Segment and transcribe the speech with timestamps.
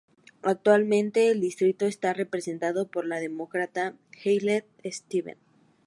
[0.41, 3.93] Actualmente el distrito está representado por la Demócrata
[4.25, 5.37] Haley Stevens.